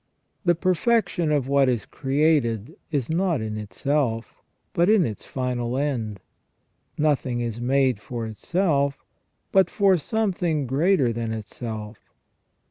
The 0.45 0.55
perfection 0.55 1.31
of 1.31 1.47
what 1.47 1.69
is 1.69 1.85
created 1.85 2.75
is 2.89 3.07
not 3.07 3.39
in 3.39 3.55
itself, 3.55 4.41
but 4.73 4.89
in 4.89 5.05
its 5.05 5.27
final 5.27 5.77
end. 5.77 6.19
Nothing 6.97 7.39
is 7.39 7.61
made 7.61 7.99
for 7.99 8.25
itself, 8.25 9.05
but 9.51 9.69
for 9.69 9.97
something 9.97 10.65
greater 10.65 11.13
than 11.13 11.31
itself. 11.31 11.99